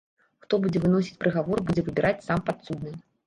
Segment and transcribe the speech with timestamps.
[0.45, 2.95] Хто будзе выносіць прыгавор будзе выбіраць сам падсудны.